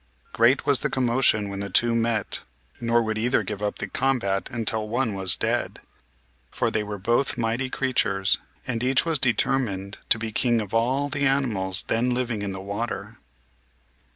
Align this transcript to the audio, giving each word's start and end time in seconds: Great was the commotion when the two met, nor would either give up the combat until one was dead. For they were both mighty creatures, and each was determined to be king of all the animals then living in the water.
Great 0.33 0.65
was 0.65 0.79
the 0.79 0.89
commotion 0.89 1.47
when 1.47 1.59
the 1.59 1.69
two 1.69 1.93
met, 1.93 2.43
nor 2.79 3.03
would 3.03 3.19
either 3.19 3.43
give 3.43 3.61
up 3.61 3.77
the 3.77 3.87
combat 3.87 4.49
until 4.51 4.89
one 4.89 5.13
was 5.13 5.35
dead. 5.35 5.79
For 6.49 6.71
they 6.71 6.81
were 6.81 6.97
both 6.97 7.37
mighty 7.37 7.69
creatures, 7.69 8.39
and 8.65 8.83
each 8.83 9.05
was 9.05 9.19
determined 9.19 9.99
to 10.09 10.17
be 10.17 10.31
king 10.31 10.59
of 10.59 10.73
all 10.73 11.07
the 11.07 11.27
animals 11.27 11.83
then 11.83 12.15
living 12.15 12.41
in 12.41 12.51
the 12.51 12.59
water. 12.59 13.19